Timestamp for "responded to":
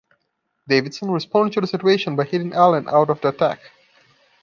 1.11-1.61